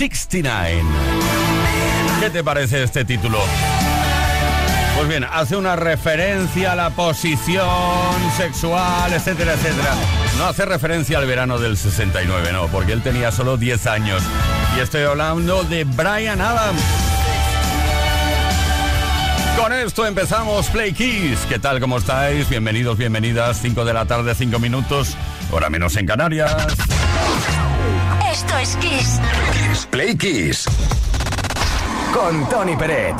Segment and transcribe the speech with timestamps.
[0.00, 0.82] 69.
[2.20, 3.38] ¿Qué te parece este título?
[4.96, 7.68] Pues bien, hace una referencia a la posición
[8.34, 9.92] sexual, etcétera, etcétera.
[10.38, 14.22] No hace referencia al verano del 69, no, porque él tenía solo 10 años.
[14.74, 16.80] Y estoy hablando de Brian Adams.
[19.60, 21.40] Con esto empezamos Play Keys.
[21.46, 21.78] ¿Qué tal?
[21.78, 22.48] ¿Cómo estáis?
[22.48, 23.58] Bienvenidos, bienvenidas.
[23.60, 25.14] 5 de la tarde, 5 minutos.
[25.50, 26.56] Hora menos en Canarias.
[28.40, 29.20] Esto es Kiss.
[29.90, 30.64] Play Kiss.
[32.10, 33.14] Con Tony Peret.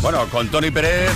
[0.00, 1.12] Bueno, con Tony Pérez.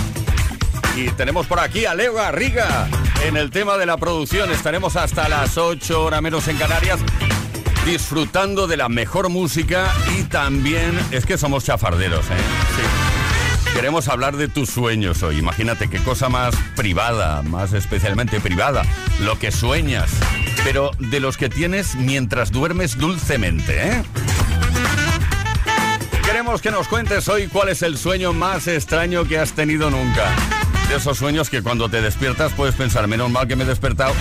[0.95, 2.87] Y tenemos por aquí a Leo Garriga
[3.25, 4.51] en el tema de la producción.
[4.51, 6.99] Estaremos hasta las 8 horas menos en Canarias
[7.83, 12.37] disfrutando de la mejor música y también es que somos chafarderos, ¿eh?
[12.75, 12.98] Sí.
[13.73, 15.37] Queremos hablar de tus sueños hoy.
[15.37, 18.83] Imagínate qué cosa más privada, más especialmente privada,
[19.21, 20.11] lo que sueñas,
[20.63, 24.03] pero de los que tienes mientras duermes dulcemente, ¿eh?
[26.25, 30.29] Queremos que nos cuentes hoy cuál es el sueño más extraño que has tenido nunca.
[30.89, 34.13] De esos sueños que cuando te despiertas puedes pensar, menos mal que me he despertado,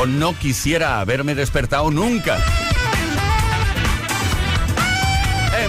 [0.00, 2.38] o no quisiera haberme despertado nunca.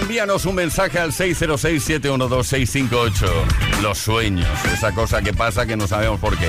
[0.08, 3.28] Envíanos un mensaje al 606-712-658.
[3.82, 6.46] Los sueños, esa cosa que pasa que no sabemos por qué.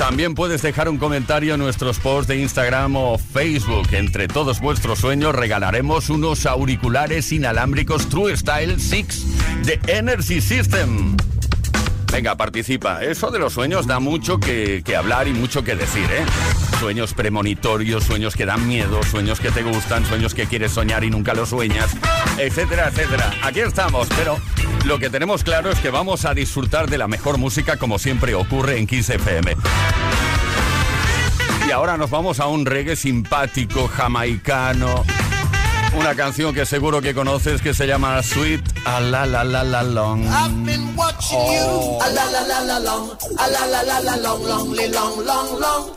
[0.00, 3.86] También puedes dejar un comentario en nuestros posts de Instagram o Facebook.
[3.92, 11.14] Entre todos vuestros sueños regalaremos unos auriculares inalámbricos True Style 6 de Energy System.
[12.14, 13.02] Venga, participa.
[13.02, 16.24] Eso de los sueños da mucho que, que hablar y mucho que decir, ¿eh?
[16.78, 21.10] Sueños premonitorios, sueños que dan miedo, sueños que te gustan, sueños que quieres soñar y
[21.10, 21.90] nunca los sueñas,
[22.38, 23.32] etcétera, etcétera.
[23.42, 24.38] Aquí estamos, pero
[24.84, 28.34] lo que tenemos claro es que vamos a disfrutar de la mejor música como siempre
[28.34, 29.56] ocurre en 15 FM.
[31.66, 35.04] Y ahora nos vamos a un reggae simpático, jamaicano.
[35.98, 39.82] Una canción que seguro que conoces que se llama Sweet A La La La La
[39.82, 40.24] Long.
[40.24, 41.64] I've been watching you.
[41.66, 41.98] Oh.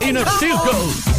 [0.00, 1.18] Inner Circle.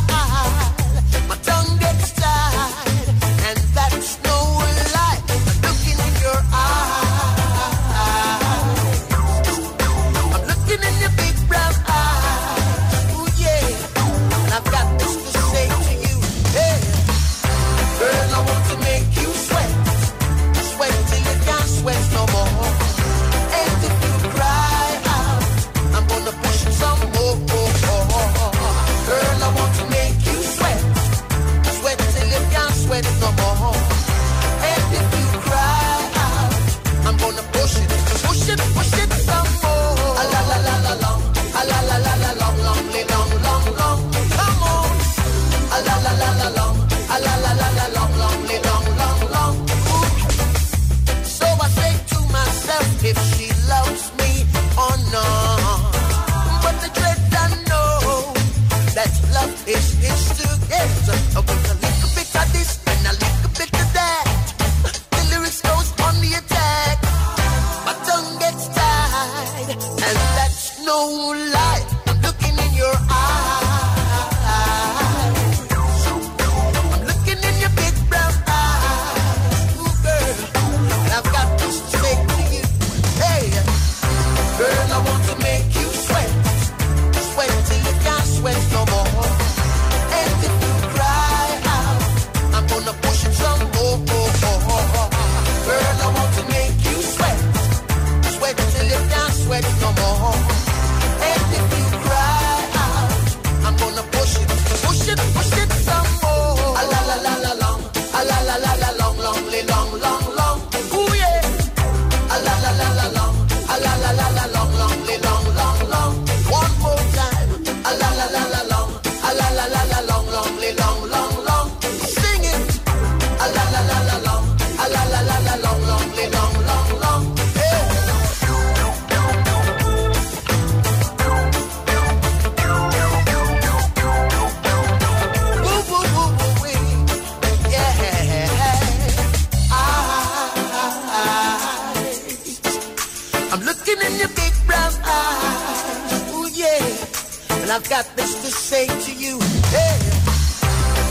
[147.71, 149.39] And I've got this to say to you.
[149.71, 149.97] Hey,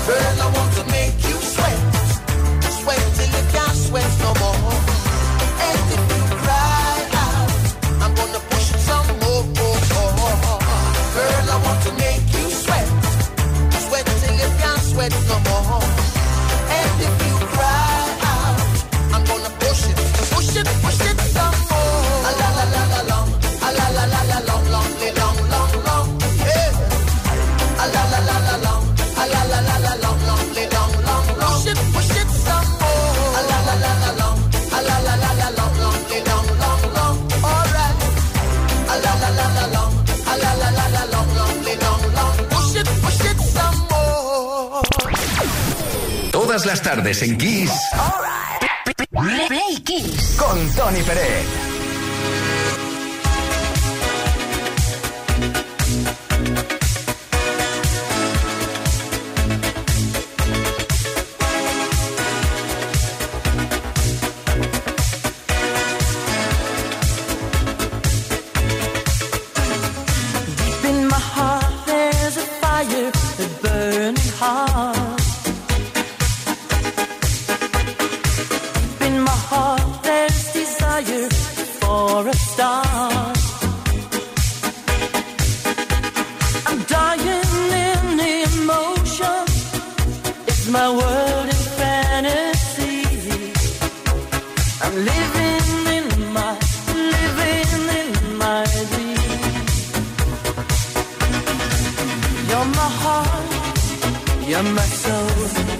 [0.07, 1.79] girl, I want to make you sweat.
[2.81, 4.77] Sweat till you can't sweat no more.
[5.65, 7.51] And if you cry out,
[8.03, 9.45] I'm gonna push it some more.
[11.17, 12.89] Girl, I want to make you sweat.
[13.89, 15.60] Sweat till you can't sweat no more.
[46.71, 47.73] las tardes en Kiss.
[49.11, 49.49] Right.
[49.49, 50.37] Play Kiss.
[50.39, 51.70] Con Tony Pérez.
[81.81, 83.33] for a star.
[86.69, 89.43] I'm dying in emotion.
[90.49, 92.99] It's my world in fantasy.
[94.85, 96.07] I'm living in
[96.37, 96.53] my,
[97.17, 98.11] living in
[98.45, 99.65] my dream.
[102.49, 103.51] You're my heart,
[104.49, 105.71] you're my soul.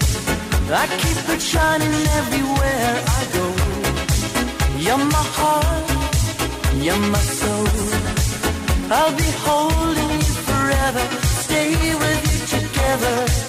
[0.73, 3.30] I keep it shining everywhere
[4.85, 7.67] you're my heart, you're my soul.
[8.89, 11.03] I'll be holding you forever.
[11.43, 11.69] Stay
[12.01, 13.40] with you together.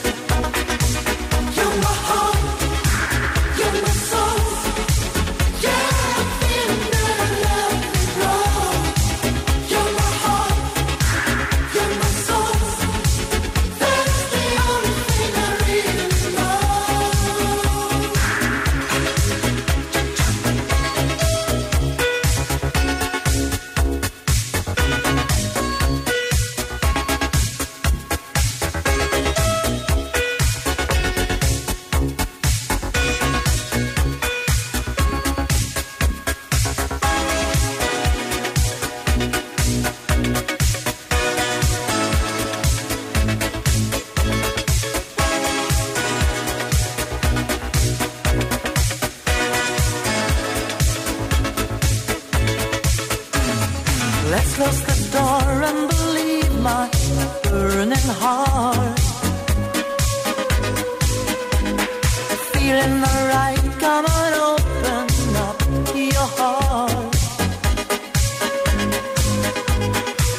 [62.73, 65.59] feeling alright, come on, open up
[65.95, 67.15] your heart.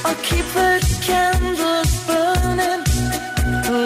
[0.10, 0.72] i keep the
[1.08, 2.84] candles burning,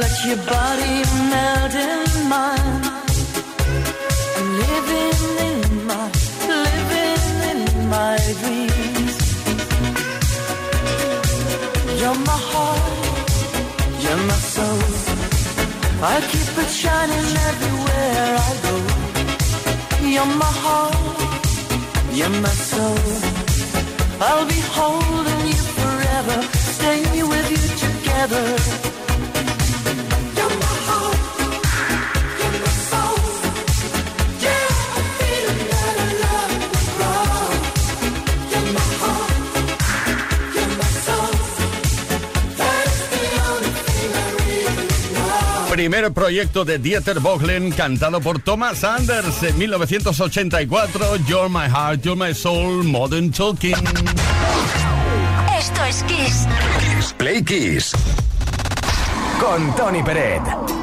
[0.02, 0.96] let your body
[1.32, 2.84] melt in mine.
[4.62, 6.06] Living in my,
[6.74, 7.62] living in
[7.96, 9.16] my dreams.
[12.00, 13.30] You're my heart,
[14.04, 15.08] you're my soul.
[16.00, 16.22] I
[20.18, 22.98] You're my heart, you're my soul.
[24.20, 26.42] I'll be holding you forever,
[26.74, 28.97] staying with you together.
[45.78, 52.28] primer proyecto de Dieter Bohlen cantado por Thomas Anders en 1984, You're My Heart, You're
[52.28, 53.76] My Soul, Modern Talking.
[55.56, 56.48] Esto es Kiss.
[56.80, 57.92] Kiss Play Kiss.
[59.40, 60.77] Con Tony Peret.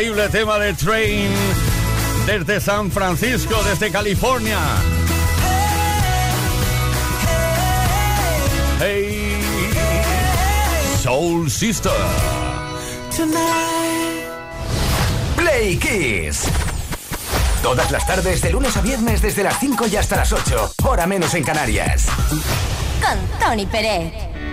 [0.00, 1.30] increíble tema de Train
[2.24, 4.58] desde San Francisco, desde California.
[8.80, 9.42] Hey,
[11.02, 11.92] Soul Sister.
[15.36, 16.44] Play Kiss.
[17.62, 21.06] Todas las tardes, de lunes a viernes, desde las 5 y hasta las 8, hora
[21.06, 22.06] menos en Canarias.
[23.02, 24.49] Con Tony Pérez.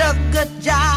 [0.00, 0.95] a good job.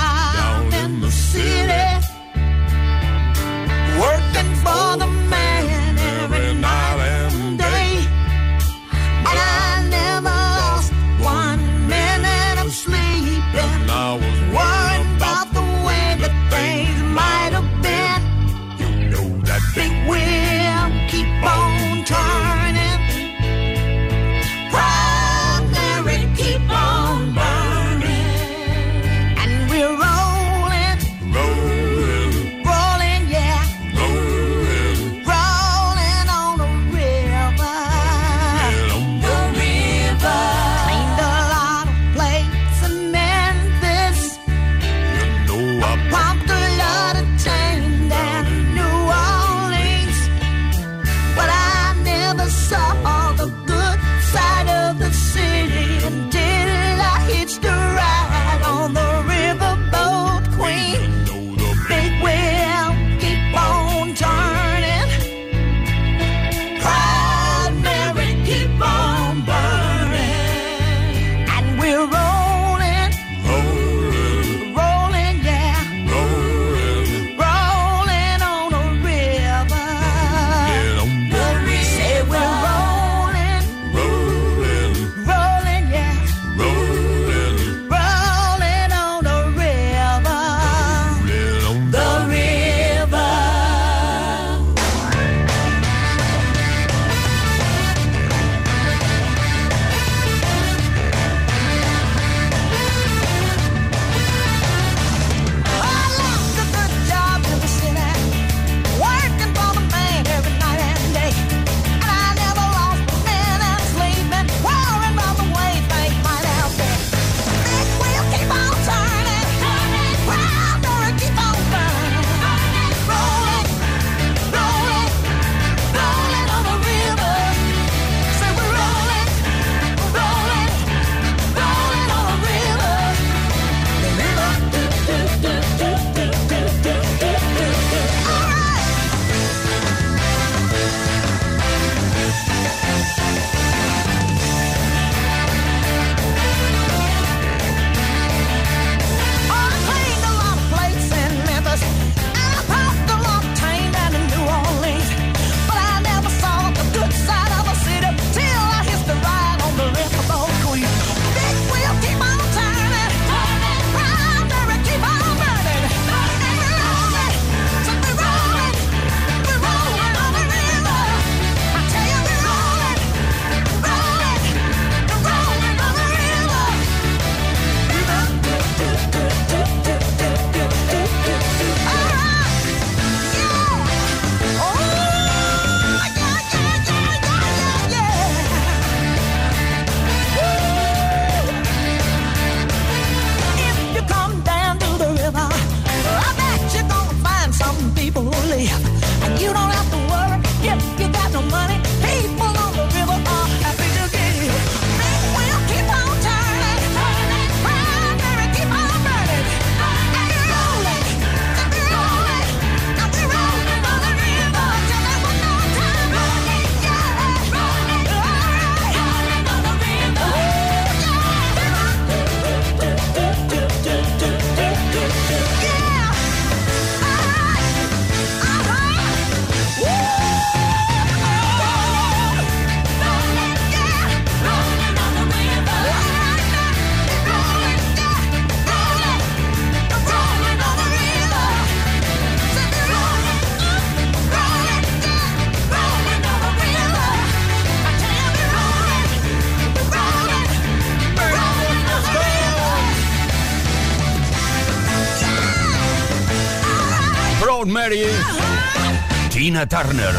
[259.59, 260.15] Tina Turner.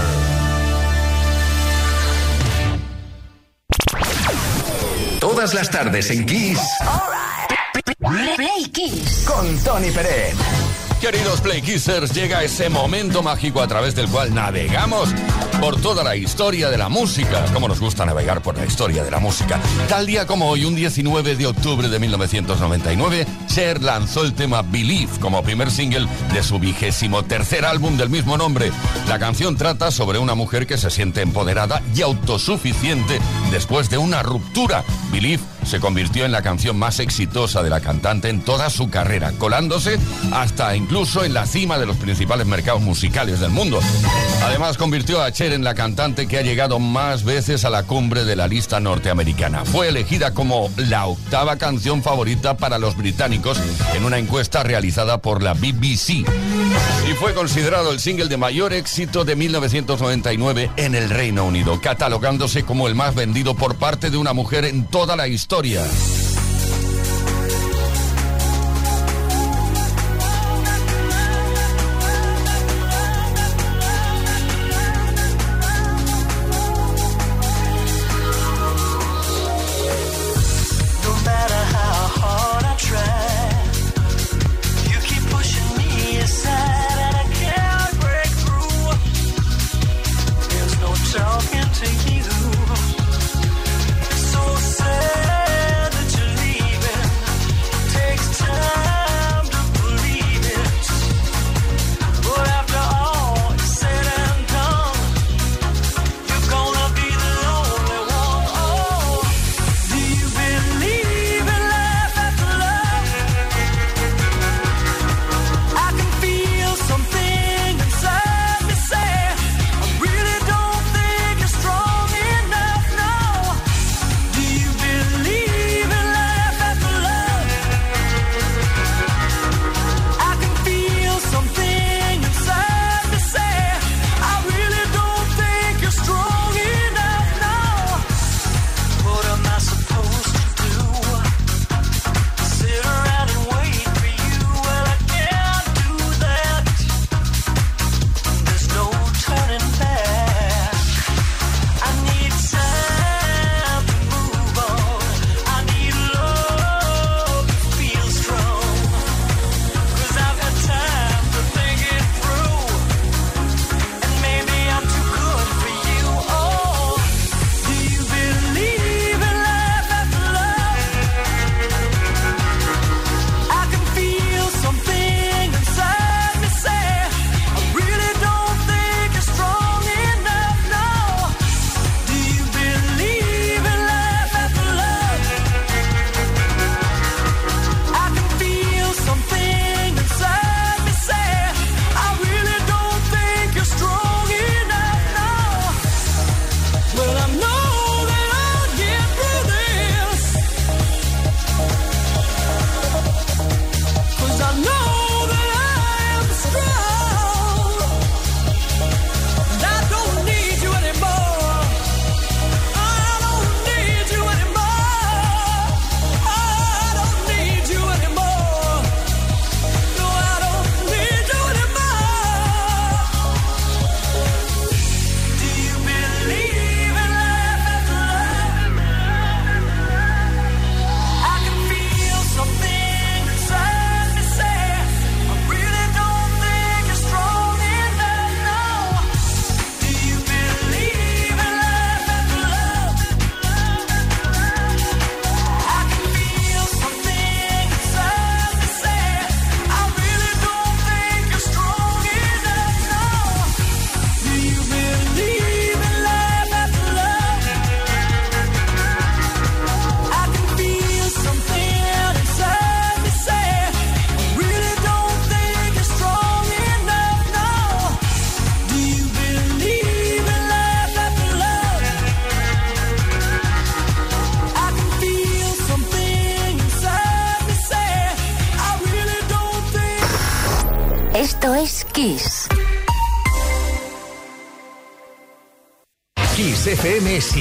[5.18, 6.59] Todas las tardes en Kiss.
[8.00, 8.37] Right.
[8.37, 9.24] Play Kiss.
[9.26, 10.35] Con Tony Pérez.
[11.00, 15.09] Queridos Play Kissers, llega ese momento mágico a través del cual navegamos
[15.61, 17.44] por toda la historia de la música.
[17.53, 19.61] Como nos gusta navegar por la historia de la música.
[19.88, 25.12] Tal día como hoy, un 19 de octubre de 1999, Cher lanzó el tema Believe
[25.20, 28.73] como primer single de su vigésimo tercer álbum del mismo nombre.
[29.07, 33.20] La canción trata sobre una mujer que se siente empoderada y autosuficiente
[33.51, 34.83] después de una ruptura.
[35.12, 39.33] Believe se convirtió en la canción más exitosa de la cantante en toda su carrera,
[39.38, 39.99] colándose
[40.33, 43.81] hasta incluso en la cima de los principales mercados musicales del mundo.
[44.42, 48.25] Además, convirtió a Cher en la cantante que ha llegado más veces a la cumbre
[48.25, 49.64] de la lista norteamericana.
[49.64, 53.59] Fue elegida como la octava canción favorita para los británicos
[53.94, 56.25] en una encuesta realizada por la BBC.
[57.09, 62.64] Y fue considerado el single de mayor éxito de 1999 en el Reino Unido, catalogándose
[62.64, 65.50] como el más vendido por parte de una mujer en toda la historia.
[65.51, 66.30] No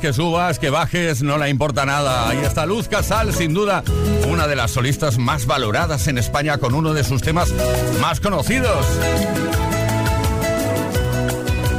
[0.00, 2.34] que subas, que bajes, no le importa nada.
[2.34, 3.84] Y está Luz Casal, sin duda,
[4.28, 7.52] una de las solistas más valoradas en España con uno de sus temas
[8.00, 8.84] más conocidos.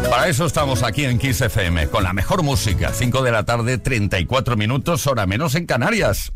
[0.09, 2.91] Para eso estamos aquí en Kiss FM, con la mejor música.
[2.93, 6.31] 5 de la tarde, 34 minutos, hora menos en Canarias.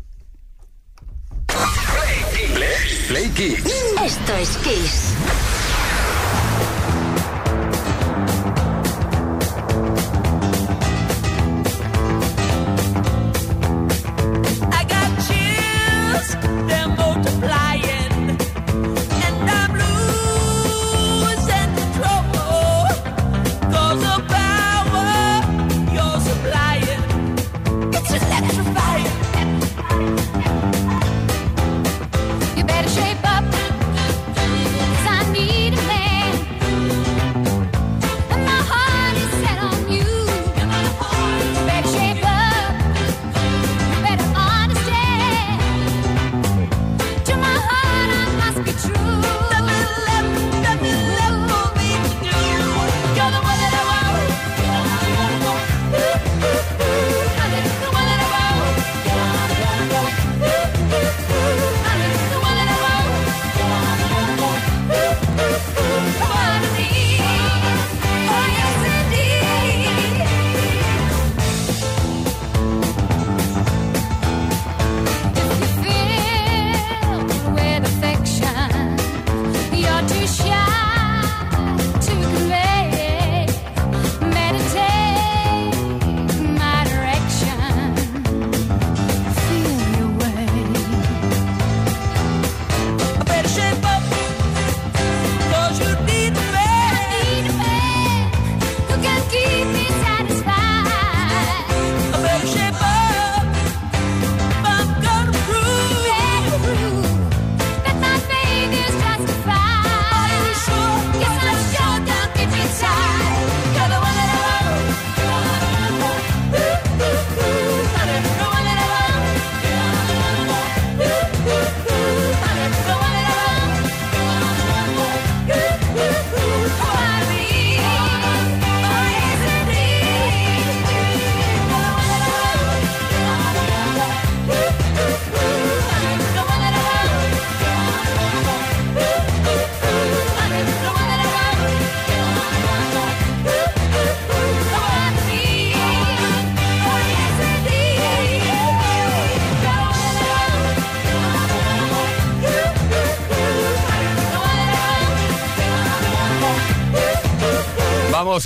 [1.46, 3.64] Play, Play, Play Kiss.
[4.02, 5.45] Esto es Kiss.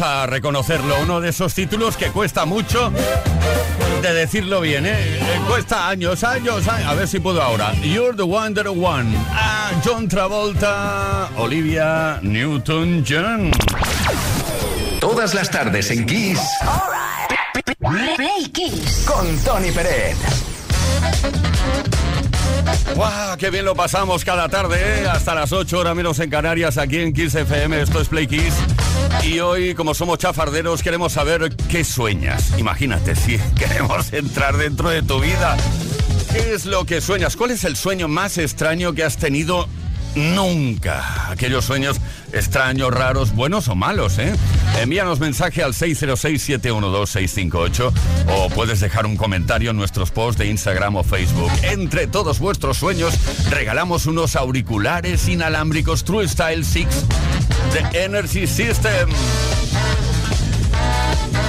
[0.00, 0.94] A reconocerlo.
[1.02, 2.92] Uno de esos títulos que cuesta mucho
[4.02, 4.94] de decirlo bien, ¿eh?
[4.96, 6.88] Eh, Cuesta años, años, años.
[6.88, 7.72] A ver si puedo ahora.
[7.82, 9.14] You're the Wonder One.
[9.30, 13.50] Ah, John Travolta, Olivia Newton-John.
[15.00, 16.40] Todas las tardes en Kiss
[18.16, 19.04] Play Kiss.
[19.06, 20.16] con Tony Peret.
[22.94, 23.36] ¡Guau!
[23.38, 24.76] ¡Qué bien lo pasamos cada tarde!
[25.02, 25.08] ¿eh?
[25.08, 27.80] Hasta las 8 horas menos en Canarias, aquí en Kiss FM.
[27.80, 28.54] Esto es Play Kiss.
[29.22, 32.58] Y hoy, como somos chafarderos, queremos saber qué sueñas.
[32.58, 35.56] Imagínate, si queremos entrar dentro de tu vida.
[36.32, 37.36] ¿Qué es lo que sueñas?
[37.36, 39.68] ¿Cuál es el sueño más extraño que has tenido
[40.14, 41.30] nunca?
[41.30, 41.96] Aquellos sueños
[42.32, 44.34] extraños, raros, buenos o malos, ¿eh?
[44.80, 47.92] Envíanos mensaje al 606-712-658
[48.28, 51.50] o puedes dejar un comentario en nuestros posts de Instagram o Facebook.
[51.62, 53.14] Entre todos vuestros sueños,
[53.50, 56.86] regalamos unos auriculares inalámbricos True Style 6
[57.72, 59.08] de Energy System.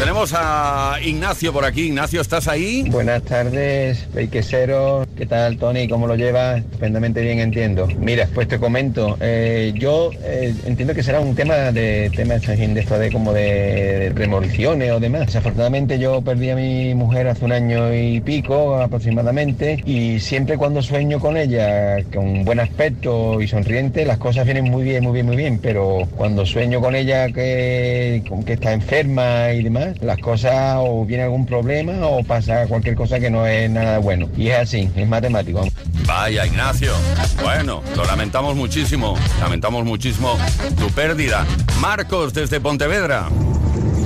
[0.01, 1.81] Tenemos a Ignacio por aquí.
[1.83, 2.89] Ignacio, ¿estás ahí?
[2.89, 5.07] Buenas tardes, Peiqueseros.
[5.15, 5.87] ¿Qué tal, Tony?
[5.87, 6.57] ¿Cómo lo llevas?
[6.57, 7.87] Estupendamente bien, entiendo.
[7.99, 9.15] Mira, pues te comento.
[9.21, 14.11] eh, yo eh, entiendo que será un tema de tema de esto de como de,
[14.15, 15.27] premoniciones o demás.
[15.27, 20.81] Desafortunadamente yo perdí a mi mujer hace un año y pico aproximadamente y siempre cuando
[20.81, 25.27] sueño con ella con buen aspecto y sonriente las cosas vienen muy bien, muy bien,
[25.27, 25.59] muy bien.
[25.61, 31.05] Pero cuando sueño con ella que, con que está enferma y demás, las cosas o
[31.05, 34.29] viene algún problema o pasa cualquier cosa que no es nada bueno.
[34.37, 35.63] Y es así, es matemático.
[36.05, 36.93] Vaya, Ignacio.
[37.41, 39.15] Bueno, lo lamentamos muchísimo.
[39.39, 40.37] Lamentamos muchísimo
[40.79, 41.45] tu pérdida.
[41.79, 43.27] Marcos, desde Pontevedra.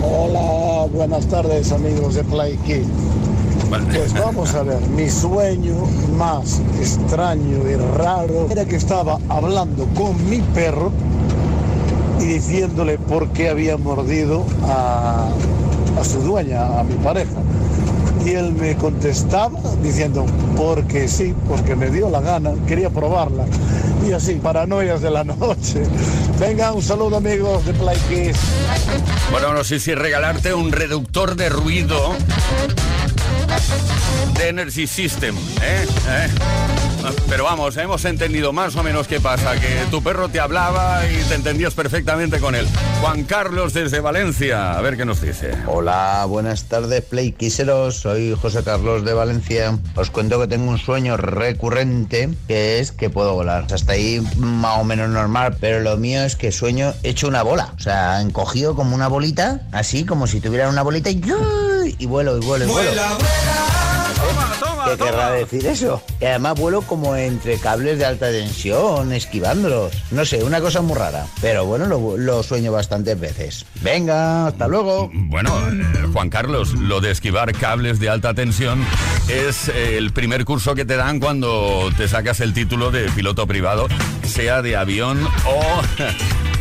[0.01, 2.87] Hola, buenas tardes amigos de Play Kids.
[3.69, 5.75] Pues vamos a ver, mi sueño
[6.17, 10.91] más extraño y raro era que estaba hablando con mi perro
[12.19, 15.29] y diciéndole por qué había mordido a,
[15.99, 17.31] a su dueña, a mi pareja.
[18.25, 20.25] Y él me contestaba diciendo,
[20.57, 23.45] porque sí, porque me dio la gana, quería probarla.
[24.07, 25.83] Y así, paranoias de la noche.
[26.39, 28.39] Venga, un saludo amigos de Play Kids.
[29.31, 32.13] Bueno, no sé si regalarte un reductor de ruido
[34.37, 35.85] de Energy System, ¿eh?
[36.09, 36.27] ¿Eh?
[37.29, 41.23] Pero vamos, hemos entendido más o menos qué pasa, que tu perro te hablaba y
[41.27, 42.67] te entendías perfectamente con él.
[43.01, 45.51] Juan Carlos desde Valencia, a ver qué nos dice.
[45.67, 47.97] Hola, buenas tardes, Play Quiseros.
[47.97, 49.77] Soy José Carlos de Valencia.
[49.95, 53.67] Os cuento que tengo un sueño recurrente que es que puedo volar.
[53.71, 57.73] Hasta ahí más o menos normal, pero lo mío es que sueño hecho una bola.
[57.77, 61.21] O sea, encogido como una bolita, así como si tuviera una bolita y,
[61.97, 62.91] y vuelo y vuelo y vuelo.
[64.85, 66.01] ¿Qué querrá decir eso?
[66.21, 69.93] Y además vuelo como entre cables de alta tensión, esquivándolos.
[70.11, 71.25] No sé, una cosa muy rara.
[71.41, 73.65] Pero bueno, lo, lo sueño bastantes veces.
[73.81, 75.09] Venga, hasta luego.
[75.11, 78.85] Bueno, eh, Juan Carlos, lo de esquivar cables de alta tensión
[79.27, 83.47] es eh, el primer curso que te dan cuando te sacas el título de piloto
[83.47, 83.87] privado,
[84.23, 85.81] sea de avión o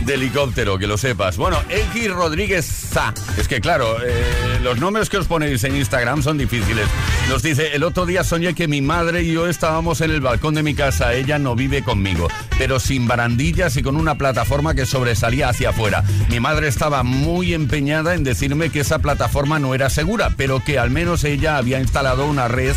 [0.05, 1.37] de helicóptero, que lo sepas.
[1.37, 3.15] Bueno, X Rodríguez Za.
[3.39, 6.87] Es que claro, eh, los nombres que os ponéis en Instagram son difíciles.
[7.29, 10.55] Nos dice, el otro día soñé que mi madre y yo estábamos en el balcón
[10.55, 11.15] de mi casa.
[11.15, 12.29] Ella no vive conmigo,
[12.59, 16.05] pero sin barandillas y con una plataforma que sobresalía hacia afuera.
[16.29, 20.79] Mi madre estaba muy empeñada en decirme que esa plataforma no era segura, pero que
[20.79, 22.75] al menos ella había instalado una red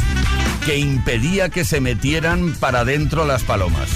[0.66, 3.90] que impedía que se metieran para adentro las palomas.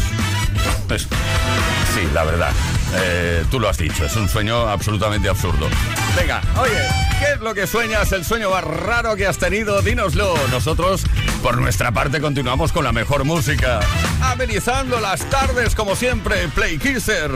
[0.87, 2.51] Pues, sí, la verdad.
[2.93, 5.67] Eh, tú lo has dicho, es un sueño absolutamente absurdo.
[6.15, 6.81] Venga, oye,
[7.19, 8.11] ¿qué es lo que sueñas?
[8.11, 10.35] El sueño más raro que has tenido, dínoslo.
[10.49, 11.03] Nosotros,
[11.41, 13.79] por nuestra parte, continuamos con la mejor música.
[14.21, 17.31] Amenizando las tardes, como siempre, Play Kisser.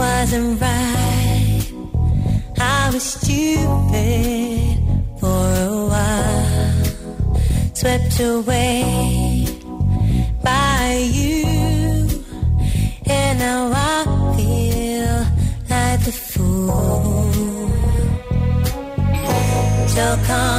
[0.00, 1.19] Wasn't.
[2.60, 4.78] I was stupid
[5.18, 6.84] for a while,
[7.74, 9.46] swept away
[10.42, 11.44] by you,
[13.06, 14.04] and now I
[14.36, 15.26] feel
[15.70, 17.30] like the fool.
[19.88, 20.49] So confused,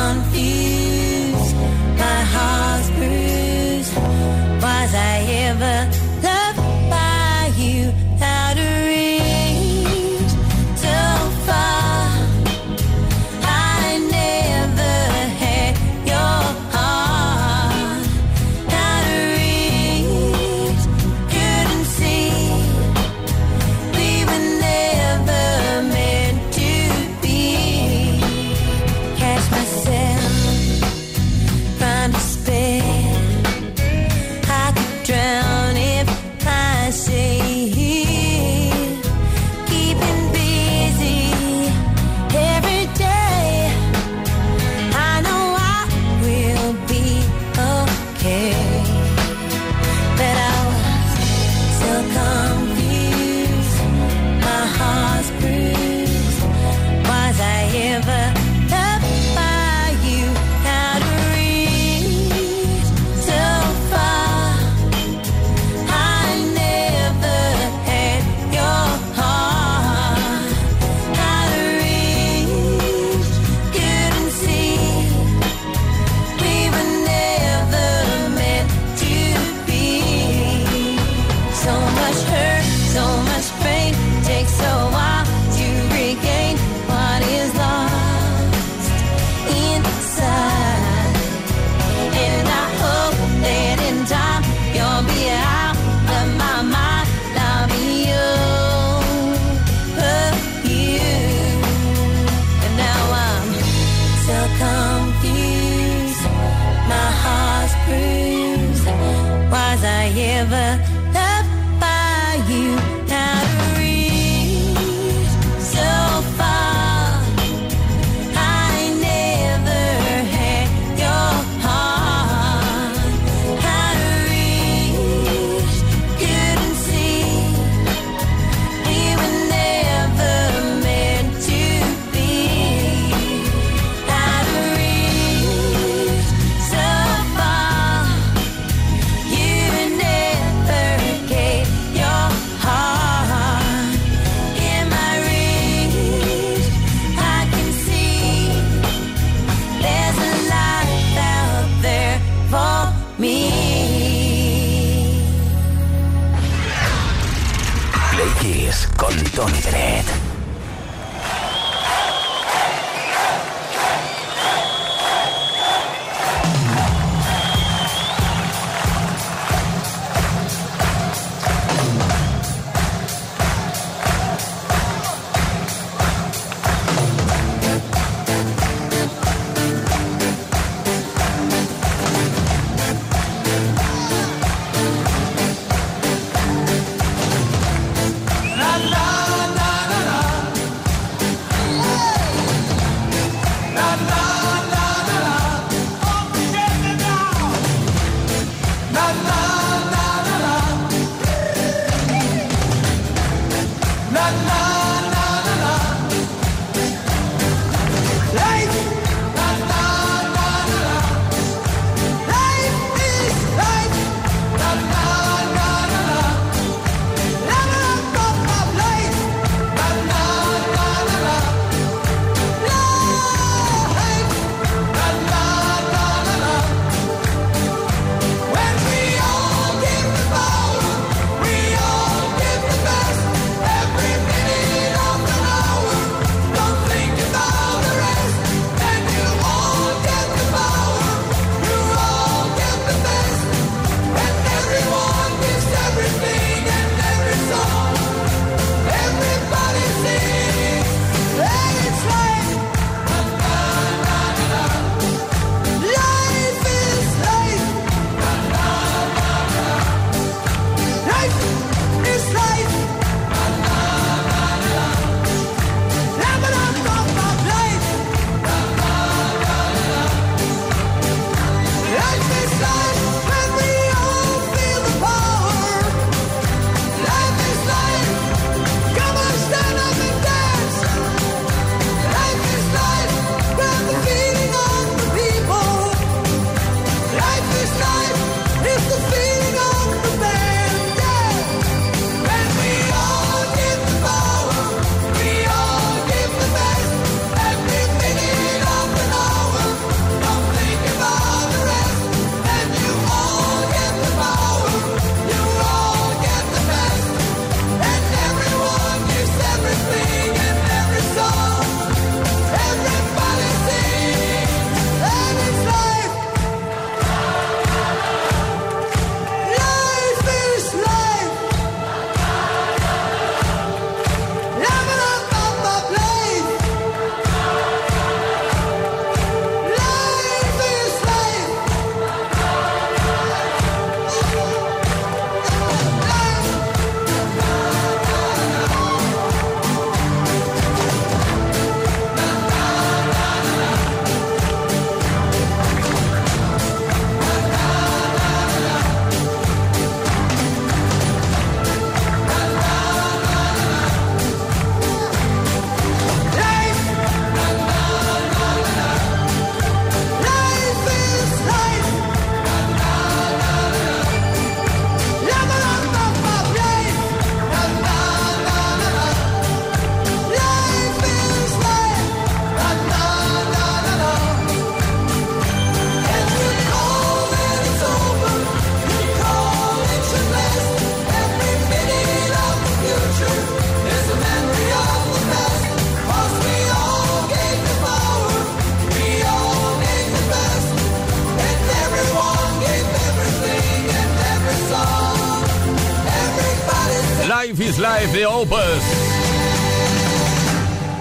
[397.81, 398.59] Life de Opus.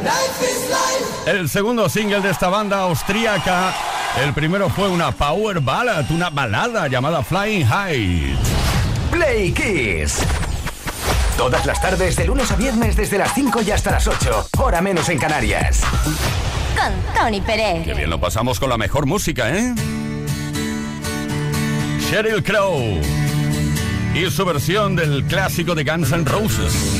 [0.02, 1.30] Life is life.
[1.30, 3.74] El segundo single de esta banda austríaca.
[4.24, 8.34] El primero fue una power ballad, una balada llamada Flying High.
[9.10, 10.20] Play Kiss.
[11.36, 14.80] Todas las tardes, de lunes a viernes, desde las 5 y hasta las 8, hora
[14.80, 15.82] menos en Canarias.
[16.74, 17.84] Con Tony Pérez.
[17.84, 19.74] Qué bien lo pasamos con la mejor música, ¿eh?
[22.10, 23.29] Sheryl Crow
[24.14, 26.99] y su versión del clásico de Guns N' Roses.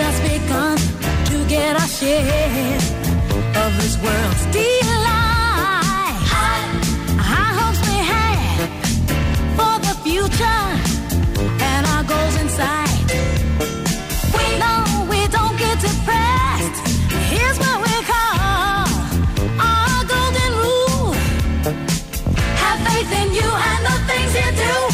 [0.00, 0.78] Just begun
[1.30, 2.78] to get our share
[3.62, 6.16] of this world's delight.
[7.30, 8.68] High hopes we had
[9.58, 10.64] for the future
[11.68, 13.08] and our goals in sight.
[14.36, 14.80] We know
[15.12, 16.76] we don't get depressed.
[17.32, 18.88] Here's what we call
[19.68, 21.12] our golden rule.
[22.62, 24.89] Have faith in you and the things you do.